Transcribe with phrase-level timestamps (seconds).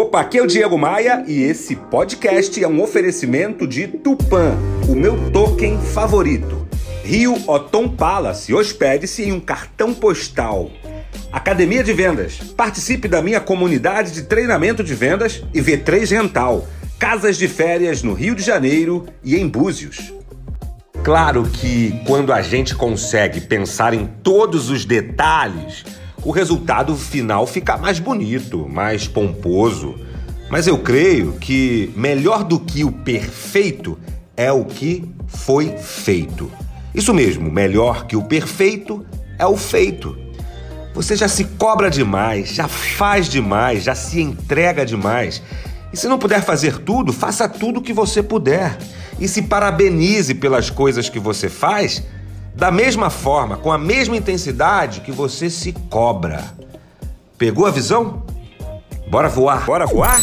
[0.00, 4.56] Opa, aqui é o Diego Maia e esse podcast é um oferecimento de Tupan,
[4.88, 6.66] o meu token favorito.
[7.04, 10.70] Rio Otom Palace, hospede-se em um cartão postal.
[11.30, 16.66] Academia de Vendas, participe da minha comunidade de treinamento de vendas e V3 Rental,
[16.98, 20.14] casas de férias no Rio de Janeiro e em Búzios.
[21.04, 25.84] Claro que quando a gente consegue pensar em todos os detalhes,
[26.22, 29.94] o resultado final fica mais bonito, mais pomposo.
[30.50, 33.98] Mas eu creio que melhor do que o perfeito
[34.36, 36.50] é o que foi feito.
[36.94, 39.04] Isso mesmo, melhor que o perfeito
[39.38, 40.18] é o feito.
[40.92, 45.40] Você já se cobra demais, já faz demais, já se entrega demais.
[45.92, 48.76] E se não puder fazer tudo, faça tudo o que você puder.
[49.18, 52.02] E se parabenize pelas coisas que você faz
[52.54, 56.44] da mesma forma, com a mesma intensidade que você se cobra.
[57.38, 58.24] Pegou a visão?
[59.08, 59.64] Bora voar!
[59.64, 60.20] Bora voar?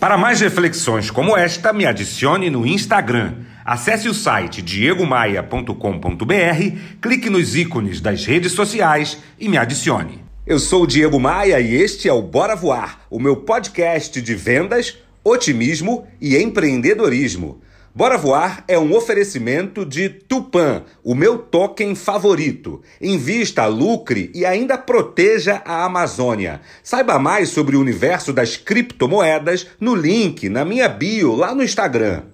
[0.00, 3.36] Para mais reflexões como esta, me adicione no Instagram.
[3.64, 10.22] Acesse o site diegomaia.com.br, clique nos ícones das redes sociais e me adicione.
[10.46, 14.34] Eu sou o Diego Maia e este é o Bora Voar, o meu podcast de
[14.34, 17.62] vendas, otimismo e empreendedorismo.
[17.94, 22.82] Bora Voar é um oferecimento de Tupan, o meu token favorito.
[23.00, 26.60] Invista, lucre e ainda proteja a Amazônia.
[26.82, 32.33] Saiba mais sobre o universo das criptomoedas no link na minha bio lá no Instagram.